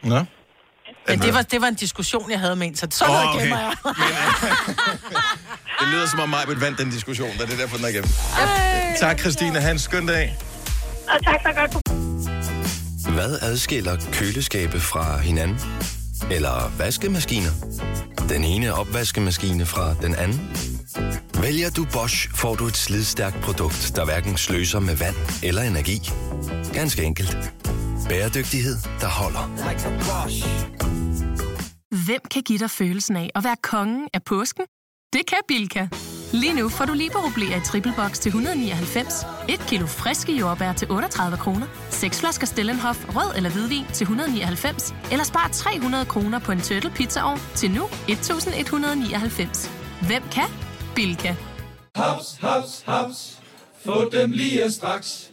[0.04, 0.26] Nå.
[1.08, 3.36] Men det var, det var en diskussion, jeg havde med en, så sådan Åh, noget
[3.36, 3.42] okay.
[3.42, 3.74] gemmer jeg.
[5.80, 8.10] Det lyder som om mig vandt den diskussion, da det er derfor, den er igennem.
[9.00, 9.62] Tak, Christine.
[9.62, 10.38] Ha' en skøn dag.
[11.08, 13.14] Og tak for godt.
[13.14, 15.60] Hvad adskiller køleskabe fra hinanden?
[16.32, 17.52] Eller vaskemaskiner?
[18.30, 20.58] Den ene opvaskemaskine fra den anden?
[21.42, 26.12] Vælger du Bosch, får du et slidstærkt produkt, der hverken sløser med vand eller energi.
[26.74, 27.38] Ganske enkelt.
[28.10, 29.46] Bæredygtighed, der holder.
[32.06, 34.66] Hvem kan give dig følelsen af at være kongen af påsken?
[35.14, 35.88] Det kan Bilka!
[36.34, 40.92] Lige nu får du liberobleer i triple box til 199, et kilo friske jordbær til
[40.92, 46.52] 38 kroner, seks flasker Stellenhof rød eller hvidvin til 199, eller spar 300 kroner på
[46.52, 49.72] en turtle pizzaovn til nu 1199.
[50.08, 50.50] Hvem kan?
[50.96, 51.36] Bilka.
[51.96, 53.40] Haps, haps, haps.
[53.86, 55.33] Få dem lige straks.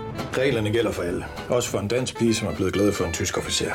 [0.37, 1.25] Reglerne gælder for alle.
[1.49, 3.71] Også for en dansk pige, som er blevet glad for en tysk officer.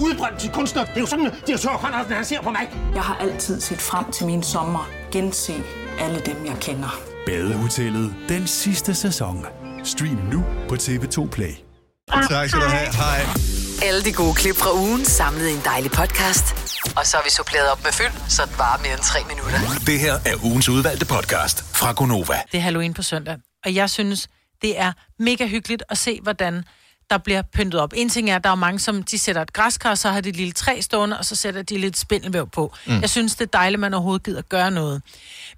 [0.00, 0.84] Udbrændt til kunstner.
[0.84, 2.68] Det er jo sådan, at direktør Conradsen, han ser på mig.
[2.94, 4.90] Jeg har altid set frem til min sommer.
[5.12, 5.54] Gense
[6.00, 7.00] alle dem, jeg kender.
[7.26, 9.46] Badehotellet den sidste sæson.
[9.84, 11.54] Stream nu på TV2 Play.
[12.30, 12.94] Tak skal du have.
[12.94, 13.20] Hej.
[13.82, 16.44] Alle de gode klip fra ugen samlet i en dejlig podcast.
[16.96, 19.58] Og så har vi suppleret op med fyld, så det varer mere end tre minutter.
[19.86, 22.34] Det her er ugens udvalgte podcast fra Gonova.
[22.52, 23.36] Det er Halloween på søndag.
[23.64, 24.28] Og jeg synes,
[24.62, 26.64] det er mega hyggeligt at se, hvordan
[27.10, 27.92] der bliver pyntet op.
[27.96, 30.20] En ting er, at der er mange, som de sætter et græskar, og så har
[30.20, 32.74] de et lille træ stående, og så sætter de lidt spindelvæv på.
[32.86, 33.00] Mm.
[33.00, 35.02] Jeg synes, det er dejligt, at man overhovedet gider gøre noget.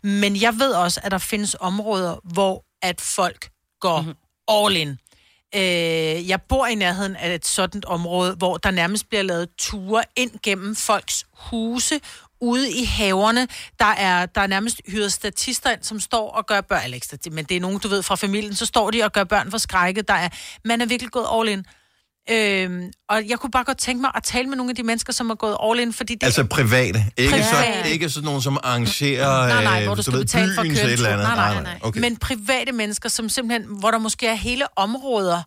[0.03, 4.15] Men jeg ved også, at der findes områder, hvor at folk går mm-hmm.
[4.49, 4.99] all in.
[5.55, 10.03] Øh, jeg bor i nærheden af et sådan område, hvor der nærmest bliver lavet ture
[10.17, 12.01] ind gennem folks huse,
[12.41, 13.49] ude i haverne.
[13.79, 17.31] Der er, der er nærmest hyret statister ind, som står og gør børn, eller ikke
[17.33, 19.59] men det er nogen, du ved, fra familien, så står de og gør børn for
[19.59, 20.09] skrækket.
[20.09, 20.29] Der er,
[20.65, 21.65] man er virkelig gået all in.
[22.31, 25.13] Øhm, og jeg kunne bare godt tænke mig at tale med nogle af de mennesker,
[25.13, 27.05] som er gået all in, fordi det Altså private.
[27.17, 27.85] Ikke, Private.
[27.85, 30.63] Så, ikke sådan nogen, som arrangerer Nej, nej, hvor øh, du skal ved, betale for
[30.63, 31.27] et eller andet.
[31.27, 31.79] Nej, nej, nej.
[31.83, 32.01] Okay.
[32.01, 35.43] Men private mennesker, som simpelthen, hvor der måske er hele områder,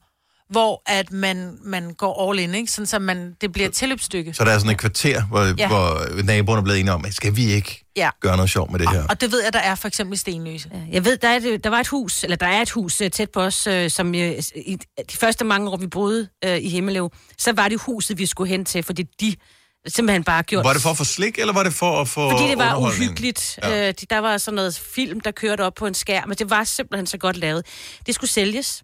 [0.52, 2.72] hvor at man, man går all in, ikke?
[2.72, 4.34] Sådan, så man, det bliver et tilløbsstykke.
[4.34, 5.68] Så der er sådan et kvarter, hvor, ja.
[5.68, 8.10] Hvor naboerne er blevet enige om, skal vi ikke Ja.
[8.22, 9.04] gøre noget sjovt med det her?
[9.10, 10.70] Og det ved jeg, der er for eksempel i Stenløse.
[10.74, 10.80] Ja.
[10.92, 13.12] Jeg ved, der, er et, der var et hus, eller der er et hus øh,
[13.12, 14.78] tæt på os, øh, som øh, i
[15.12, 18.50] de første mange år, vi boede øh, i Himmelev, så var det huset, vi skulle
[18.50, 19.36] hen til, fordi de
[19.88, 20.66] simpelthen bare gjort...
[20.66, 22.76] Var det for at få slik, eller var det for at få Fordi det var
[22.78, 23.60] uhyggeligt.
[23.64, 23.88] Ja.
[23.88, 26.50] Øh, de- der var sådan noget film, der kørte op på en skærm, og det
[26.50, 27.66] var simpelthen så godt lavet.
[28.06, 28.84] Det skulle sælges.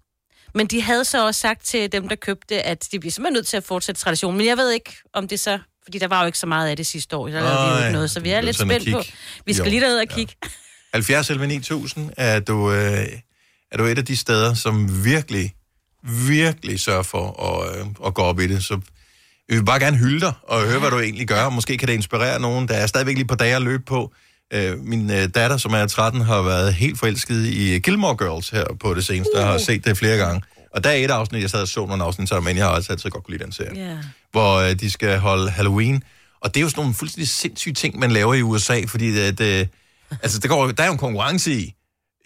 [0.57, 3.47] Men de havde så også sagt til dem, der købte, at de bliver simpelthen nødt
[3.47, 4.37] til at fortsætte traditionen.
[4.37, 5.59] Men jeg ved ikke, om det så...
[5.83, 7.27] Fordi der var jo ikke så meget af det sidste år.
[7.27, 9.03] Der lavede vi jo Ej, ikke noget, så vi er lidt spændt på.
[9.45, 10.33] Vi skal i lige derud og kigge.
[10.93, 13.07] 70 11 9000 er du, øh,
[13.71, 15.53] er du et af de steder, som virkelig,
[16.27, 18.63] virkelig sørger for at, øh, at gå op i det.
[18.63, 18.79] Så
[19.49, 21.49] vi vil bare gerne hylde dig og høre, hvad du egentlig gør.
[21.49, 22.67] Måske kan det inspirere nogen.
[22.67, 24.13] Der er stadigvæk lige på dage at løbe på.
[24.53, 28.65] Øh, min øh, datter, som er 13, har været helt forelsket i Gilmore Girls her
[28.79, 29.31] på det seneste.
[29.35, 30.41] Jeg har set det flere gange.
[30.75, 32.71] Og der er et afsnit, jeg sad og så nogle afsnit sammen, men jeg har
[32.75, 33.77] også altid godt kunne lide den serie.
[33.77, 33.97] Yeah.
[34.31, 36.03] hvor øh, de skal holde Halloween.
[36.41, 39.41] Og det er jo sådan nogle fuldstændig sindssyge ting, man laver i USA, fordi at,
[39.41, 39.67] øh,
[40.23, 41.73] altså, der, går, der er jo en konkurrence i,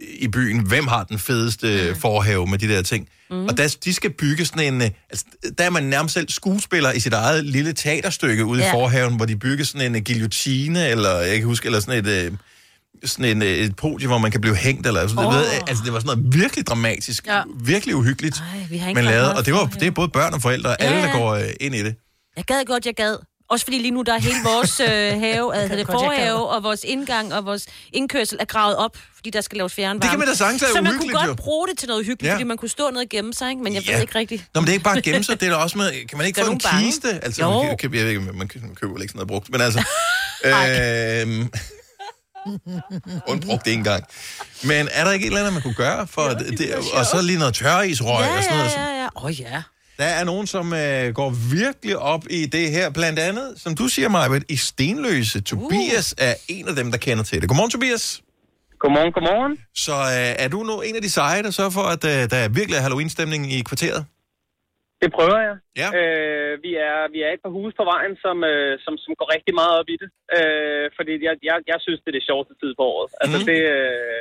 [0.02, 2.00] i byen, hvem har den fedeste mm.
[2.00, 3.08] forhave med de der ting.
[3.30, 3.46] Mm.
[3.46, 4.82] Og der, de skal bygge sådan en...
[4.82, 5.26] øh, Altså,
[5.58, 8.68] der er man nærmest selv skuespiller i sit eget lille teaterstykke ude ja.
[8.68, 12.06] i forhaven, hvor de bygger sådan en øh, guillotine, eller jeg kan huske, eller sådan
[12.06, 12.26] et...
[12.26, 12.32] Øh,
[13.06, 15.34] sådan en, et podie, hvor man kan blive hængt, eller sådan oh.
[15.34, 17.42] ved, altså det var sådan noget virkelig dramatisk, Ja.
[17.64, 20.34] virkelig uhyggeligt, Ej, vi har ikke man lavede, og det var det er både børn
[20.34, 21.96] og forældre, Ja, alle der går øh, ind i det.
[22.38, 23.16] Jeg gad godt, jeg gad.
[23.52, 24.88] Også fordi lige nu, der er hele vores øh,
[25.26, 29.42] have, altså det forhave, og vores indgang og vores indkørsel er gravet op, fordi der
[29.42, 30.00] skal laves fjernvarme.
[30.02, 31.34] Det kan man da sagtens Så man kunne godt jo.
[31.34, 32.34] bruge det til noget hyggeligt, Ja.
[32.36, 33.64] fordi man kunne stå ned og gemme sig, ikke?
[33.64, 33.94] men jeg Ja.
[33.94, 34.44] ved ikke rigtigt.
[34.56, 36.40] Nå, men det er ikke bare gemme sig, det er også med, kan man ikke
[36.40, 36.86] Der få en bange.
[36.86, 37.20] kiste?
[37.24, 37.50] Altså, Jo.
[37.52, 39.50] man, kan, købe- jeg ved ikke, man kø- man køber vel ikke sådan noget brugt,
[39.52, 39.80] men altså...
[40.52, 41.52] øhm,
[43.28, 44.04] kun brugt det en gang.
[44.64, 47.22] Men er der ikke et eller andet, man kunne gøre for det, det, og så
[47.22, 48.72] lige noget tørreisrøg Ja, og sådan noget?
[48.78, 49.08] ja, ja, ja.
[49.16, 49.62] Åh oh, ja.
[50.02, 52.86] Der er nogen, som øh, går virkelig op i det her.
[53.00, 55.38] Blandt andet, som du siger, Majbet, i Stenløse.
[55.52, 57.46] Tobias er en af dem, der kender til det.
[57.50, 58.06] Godmorgen, Tobias.
[58.84, 59.54] Godmorgen, godmorgen.
[59.86, 62.40] Så øh, er du nu en af de seje, der sørger for, at øh, der
[62.46, 64.02] er virkelig er Halloween-stemning i kvarteret?
[65.02, 65.56] Det prøver jeg.
[65.82, 65.90] Ja.
[66.00, 69.28] Øh, vi, er, vi er et par huse på vejen, som, øh, som, som går
[69.36, 70.10] rigtig meget op i det.
[70.38, 73.10] Øh, fordi jeg, jeg, jeg synes, det er det sjoveste tid på året.
[73.22, 73.48] Altså, Mhm.
[73.50, 74.20] det, øh,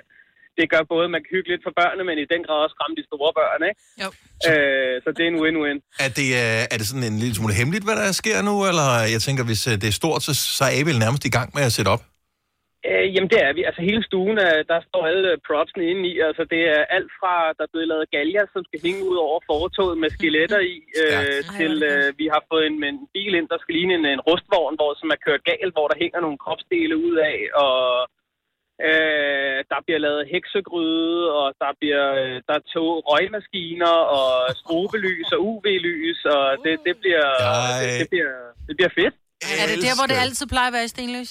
[0.60, 2.74] det gør både, at man kan hygge lidt for børnene, men i den grad også
[2.76, 3.80] skræmme de store børn, ikke?
[4.02, 4.08] Jo.
[4.48, 5.78] Øh, så det er en win-win.
[6.06, 8.54] Er det, øh, er det sådan en lille smule hemmeligt, hvad der sker nu?
[8.70, 11.34] Eller jeg tænker, hvis øh, det er stort, så, så er I vel nærmest i
[11.36, 12.02] gang med at sætte op?
[12.88, 13.62] Øh, jamen, det er vi.
[13.68, 16.14] Altså, hele stuen, er, der står alle øh, propsene inde i.
[16.28, 19.38] Altså, det er alt fra, der er blevet lavet galger, som skal hænge ud over
[19.50, 23.58] fortoget med skeletter i, øh, til øh, vi har fået en, en bil ind, der
[23.60, 26.96] skal ligne en, en rustvogn, hvor, som er kørt galt, hvor der hænger nogle kropsdele
[27.06, 28.19] ud af, og øh,
[29.86, 34.28] bliver lavet heksegryde, og der bliver øh, der er tog, røgmaskiner, og
[34.60, 37.28] strobelys og UV-lys, og det, det, bliver,
[37.82, 38.34] det, det, bliver,
[38.68, 39.14] det bliver fedt.
[39.62, 41.30] Er det der, hvor det altid plejer at være i Stenløs?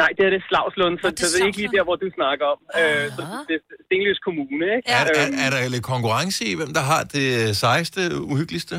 [0.00, 2.46] Nej, det er det Slagslund, så, så det er ikke lige der, hvor du snakker
[2.54, 2.58] om.
[2.80, 4.88] Øh, så det er Stenløs Kommune, ikke?
[4.98, 8.00] Er, er, er der lidt konkurrence i, hvem der har det sejeste,
[8.32, 8.76] uhyggeligste?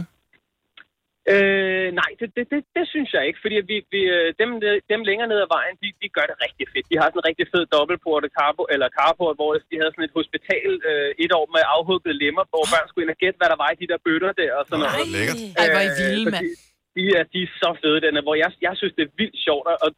[1.33, 4.49] Øh, nej, det, det, det, det synes jeg ikke, fordi vi, vi, øh, dem,
[4.91, 6.85] dem længere ned ad vejen, de, de gør det rigtig fedt.
[6.91, 10.15] De har sådan en rigtig fed dobbeltporte carpo, eller carport, hvor de havde sådan et
[10.19, 13.59] hospital øh, et år med afhuggede lemmer, hvor børn skulle ind og gætte, hvad der
[13.63, 15.07] var i de der bøtter der og sådan noget.
[15.17, 15.37] lækkert.
[15.59, 16.74] Ej, hvor er I Øh, vilde, så mand.
[16.97, 19.65] De, er, de er så fede, denne, hvor jeg, jeg synes, det er vildt sjovt
[19.73, 19.93] at, at,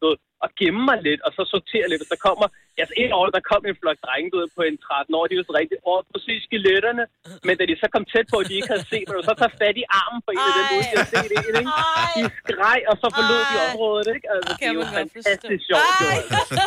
[0.45, 1.99] at gemme mig lidt, og så sortere lidt.
[2.01, 2.47] Hvis der kommer,
[2.81, 5.35] altså et år, der kom en flok drenge du ved, på en 13 år, de
[5.39, 7.03] var så rigtig, åh, prøv at se skeletterne.
[7.47, 9.53] Men da de så kom tæt på, og de ikke havde set mig, så tager
[9.63, 11.73] fat i armen på en af dem, uden de havde set en, ikke?
[12.17, 14.25] De skreg, og så forlod de området, ikke?
[14.33, 16.07] Altså, det er jo fantastisk sjovt, jo.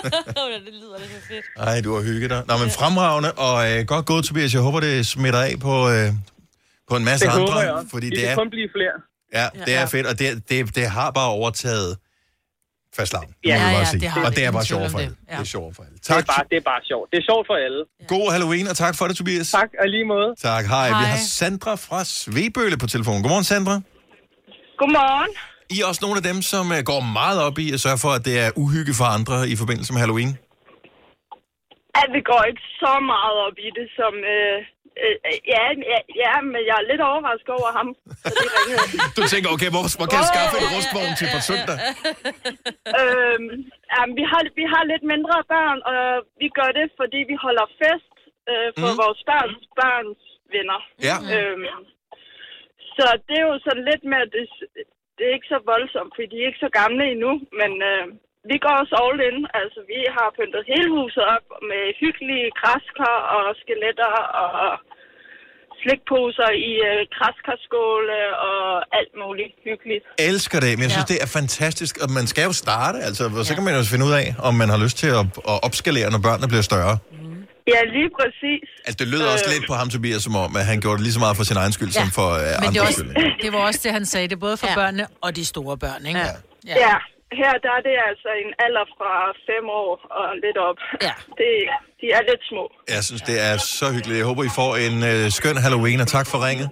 [0.67, 1.45] det lyder det så fedt.
[1.69, 2.41] Ej, du har hygget dig.
[2.49, 4.51] Nå, men fremragende, og øh, godt gået, Tobias.
[4.57, 6.07] Jeg håber, det smitter af på, øh,
[6.91, 7.41] på en masse Det andre.
[7.47, 7.91] håber jeg også.
[7.95, 8.97] Fordi De det kan er, kun blive flere.
[9.39, 11.99] Ja, det er fedt, og det, det, det har bare overtaget
[12.97, 13.29] fastlavn.
[13.45, 14.01] Ja, må man ja, bare ja, sige.
[14.01, 14.37] det har og det.
[14.37, 15.05] det er bare sjovt for det.
[15.05, 15.17] alle.
[15.31, 15.35] Ja.
[15.35, 15.97] Det er sjovt for alle.
[15.97, 17.07] Det er, bare, det er bare sjovt.
[17.13, 17.81] Det er sjovt for alle.
[18.15, 19.51] God Halloween, og tak for det, Tobias.
[19.51, 20.29] Tak, og lige måde.
[20.49, 20.89] Tak, hej.
[20.89, 21.05] Vi Hej.
[21.05, 23.23] har Sandra fra Svebølle på telefonen.
[23.23, 23.77] Godmorgen, Sandra.
[24.81, 25.33] Godmorgen.
[25.75, 28.11] I er også nogle af dem, som øh, går meget op i at sørge for,
[28.19, 30.33] at det er uhygge for andre i forbindelse med Halloween.
[32.03, 34.13] At vi går ikke så meget op i det, som...
[34.35, 34.57] Øh,
[35.05, 35.17] øh,
[35.55, 37.89] ja, ja, ja, men jeg er lidt overrasket over ham.
[38.23, 39.01] Så det.
[39.19, 41.77] Du tænker, okay, hvor, hvor kan jeg skaffe en rustvogn til på søndag?
[43.01, 43.49] øhm,
[43.93, 46.01] ja, vi, har, vi har lidt mindre børn, og
[46.43, 48.15] vi gør det, fordi vi holder fest
[48.51, 48.99] øh, for mm.
[49.03, 50.23] vores børns børns
[50.55, 50.81] venner.
[51.09, 51.17] Ja.
[51.35, 51.65] Øhm,
[52.97, 54.45] så det er jo sådan lidt med, at det,
[55.17, 58.07] det er ikke så voldsomt, fordi de er ikke så gamle endnu, men øh,
[58.51, 59.39] vi går også all in.
[59.61, 64.13] Altså, vi har pyntet hele huset op med hyggelige græskar og skeletter
[64.45, 64.73] og
[65.83, 68.19] slikposer i øh, græskarskåle
[68.51, 68.61] og
[68.99, 70.05] alt muligt hyggeligt.
[70.31, 71.15] elsker det, men jeg synes, ja.
[71.15, 71.95] det er fantastisk.
[72.05, 74.55] Og man skal jo starte, altså, og så kan man jo finde ud af, om
[74.63, 76.95] man har lyst til at, at opskalere, når børnene bliver større.
[77.75, 78.67] Ja, lige præcis.
[78.87, 79.53] Altså, det lød også Øh.
[79.55, 81.57] lidt på ham, Tobias, som om, at han gjorde det lige så meget for sin
[81.63, 82.01] egen skyld, ja.
[82.01, 83.43] som for uh, Men det, andres er også, skyld.
[83.45, 84.27] det var også det, han sagde.
[84.33, 84.75] Det både for ja.
[84.81, 86.19] børnene og de store børn, ikke?
[86.21, 86.27] Ja.
[86.71, 86.75] Ja.
[86.87, 86.95] ja,
[87.39, 89.13] her der er det altså en alder fra
[89.49, 90.79] fem år og lidt op.
[91.07, 91.15] Ja.
[91.41, 91.51] Det,
[92.01, 92.65] de er lidt små.
[92.95, 94.19] Jeg synes, det er så hyggeligt.
[94.21, 96.69] Jeg håber, I får en uh, skøn Halloween, og tak for ringet.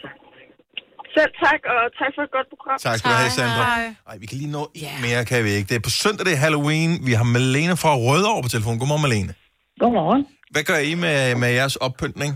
[1.16, 2.76] Selv tak, og tak for et godt program.
[2.86, 3.64] Tak skal du have, Sandra.
[4.10, 5.68] Ej, vi kan lige nå en mere, kan vi ikke?
[5.70, 6.90] Det er på søndag, det er Halloween.
[7.08, 8.74] Vi har Malene fra Rødovre på telefon.
[8.80, 9.32] Godmorgen, Malene.
[9.82, 10.22] Godmorgen.
[10.54, 12.32] Hvad gør I med, med jeres oppyntning?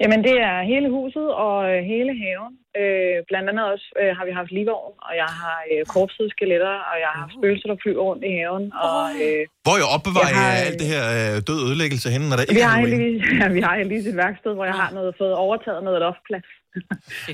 [0.00, 2.52] Jamen, det er hele huset og øh, hele haven.
[2.80, 6.74] Øh, blandt andet også øh, har vi haft livvogn, og jeg har øh, korpsede skeletter,
[6.90, 8.64] og jeg har haft spøgelser, der flyver rundt i haven.
[8.88, 12.36] Og, øh, Hvor I opbevarer Jeg har, alt det her øh, død ødelæggelse henne, når
[12.36, 14.90] der vi ikke er har, heldigvis, ja, vi har heldigvis et værksted, hvor jeg har
[14.98, 16.48] noget, fået overtaget noget loftplads.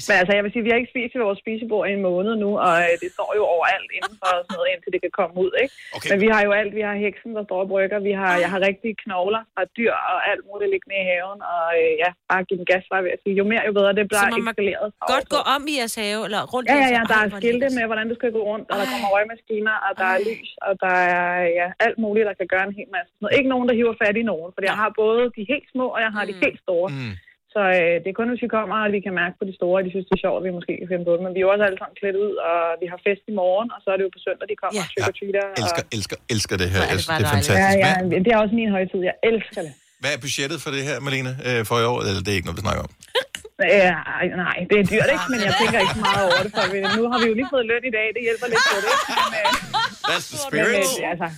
[0.08, 2.34] Men altså, jeg vil sige, vi har ikke spist i vores spisebord i en måned
[2.44, 5.34] nu, og øh, det står jo overalt indenfor og sådan noget, indtil det kan komme
[5.44, 5.74] ud, ikke?
[5.96, 6.08] Okay.
[6.10, 6.72] Men vi har jo alt.
[6.80, 7.98] Vi har heksen, der står og brygger.
[8.10, 11.38] Vi har, jeg har rigtige knogler fra dyr og alt muligt liggende i haven.
[11.54, 13.34] Og øh, ja, bare give den gas, var jeg ved at sige.
[13.40, 13.90] Jo mere, jo bedre.
[13.98, 14.86] Det Så bliver må man eskaleret.
[15.14, 17.84] godt gå om i jeres have, eller rundt Ja, ja, ja, der er skilte med,
[17.90, 20.96] hvordan du skal gå rundt, og der kommer røgmaskiner, og der er lys, og der
[21.18, 23.10] er ja, alt muligt, der kan gøre en hel masse.
[23.20, 23.32] Noget.
[23.38, 26.00] Ikke nogen, der hiver fat i nogen, for jeg har både de helt små, og
[26.06, 26.88] jeg har de helt store.
[26.96, 27.14] Mm.
[27.54, 29.76] Så øh, det er kun, hvis vi kommer, at vi kan mærke på de store,
[29.80, 31.22] at de synes, det er sjovt, at vi måske kan finde på det.
[31.24, 33.68] Men vi er jo også alle sammen klædt ud, og vi har fest i morgen,
[33.74, 34.84] og så er det jo på søndag, de kommer ja.
[34.84, 35.44] og trick or treater.
[35.62, 36.82] Elsker, elsker, elsker det her.
[36.92, 37.80] Er det Det, er fantastisk.
[37.84, 39.00] Ja, ja, det er også min højtid.
[39.10, 39.72] Jeg elsker det.
[40.02, 41.98] hvad er budgettet for det her, Malene, øh, for i år?
[42.08, 42.90] Eller det er ikke noget, vi snakker om.
[43.82, 46.50] Ja, ej, nej, det er dyrt ikke, men jeg tænker ikke så meget over det.
[46.56, 48.76] For vi, nu har vi jo lige fået løn i dag, det hjælper lidt på
[48.84, 48.90] det.
[48.94, 49.06] ikke?
[49.34, 50.88] Men, øh, That's the men, spirit.
[51.02, 51.28] øh, altså,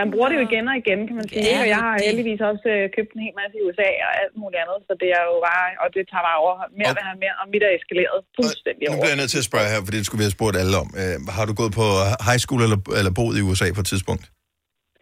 [0.00, 1.42] man bruger det jo igen og igen, kan man sige.
[1.50, 4.34] Ja, og jeg har heldigvis også øh, købt en hel masse i USA og alt
[4.42, 6.54] muligt andet, så det er jo bare, og det tager bare over.
[6.80, 9.00] Mere vil have mere, og mit er eskaleret fuldstændig Nu over.
[9.02, 10.88] bliver jeg nødt til at spørge her, for det skulle vi have spurgt alle om.
[11.02, 11.86] Øh, har du gået på
[12.28, 14.24] high school eller, eller boet i USA på et tidspunkt?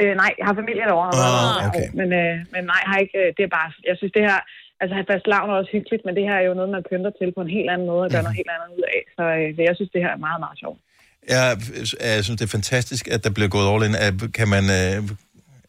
[0.03, 1.11] Øh, nej, jeg har familie derovre.
[1.16, 1.87] og Ah, okay.
[1.98, 4.38] Men, øh, men nej, har ikke, øh, det er bare, jeg synes det her,
[4.83, 7.29] altså fast lavn er også hyggeligt, men det her er jo noget, man pynter til
[7.37, 9.01] på en helt anden måde og gør noget helt andet ud af.
[9.16, 10.79] Så øh, jeg synes, det her er meget, meget sjovt.
[11.35, 11.45] Jeg,
[12.16, 13.95] jeg synes, det er fantastisk, at der bliver gået all in.
[14.38, 14.97] Kan man, øh,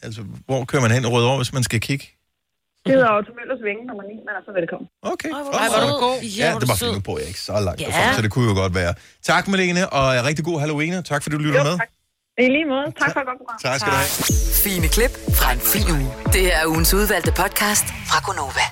[0.06, 2.06] altså, hvor kører man hen i Rødovre, hvis man skal kigge?
[2.86, 4.88] Det hedder Otto Møllers Vinge, nummer 9, men altså velkommen.
[5.14, 5.30] Okay.
[5.30, 6.18] Ej, hvor er du god.
[6.42, 7.86] Ja, det var nu bor jeg ikke så langt Ja.
[7.86, 8.94] derfra, så det kunne jo godt være.
[9.32, 11.76] Tak, Malene, og rigtig god Halloween, og tak fordi du lytter med.
[12.46, 12.86] I lige måde.
[13.02, 13.58] Tak for et godt program.
[13.68, 14.12] Tak skal du have.
[14.66, 16.08] Fine klip fra en fin uge.
[16.38, 18.66] Det er ugens udvalgte podcast fra Gonova.